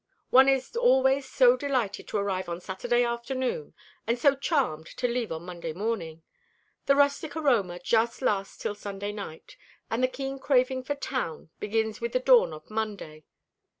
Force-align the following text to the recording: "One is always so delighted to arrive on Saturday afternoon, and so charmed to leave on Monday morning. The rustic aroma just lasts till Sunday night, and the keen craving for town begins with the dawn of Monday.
"One 0.31 0.49
is 0.49 0.75
always 0.75 1.29
so 1.29 1.55
delighted 1.55 2.07
to 2.07 2.17
arrive 2.17 2.49
on 2.49 2.59
Saturday 2.59 3.03
afternoon, 3.03 3.75
and 4.07 4.17
so 4.17 4.33
charmed 4.35 4.87
to 4.97 5.07
leave 5.07 5.31
on 5.31 5.45
Monday 5.45 5.73
morning. 5.73 6.23
The 6.87 6.95
rustic 6.95 7.35
aroma 7.35 7.77
just 7.77 8.23
lasts 8.23 8.57
till 8.57 8.73
Sunday 8.73 9.11
night, 9.11 9.57
and 9.91 10.01
the 10.01 10.07
keen 10.07 10.39
craving 10.39 10.85
for 10.85 10.95
town 10.95 11.51
begins 11.59 12.01
with 12.01 12.13
the 12.13 12.19
dawn 12.19 12.51
of 12.51 12.67
Monday. 12.71 13.25